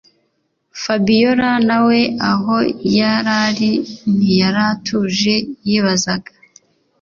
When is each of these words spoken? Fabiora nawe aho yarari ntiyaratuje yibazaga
Fabiora 0.81 1.49
nawe 1.67 1.99
aho 2.31 2.55
yarari 2.97 3.71
ntiyaratuje 4.15 5.35
yibazaga 5.67 6.31